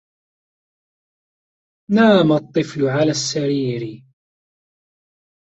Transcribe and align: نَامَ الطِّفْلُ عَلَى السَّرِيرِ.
نَامَ 1.91 2.31
الطِّفْلُ 2.31 2.83
عَلَى 2.85 3.11
السَّرِيرِ. 3.11 4.03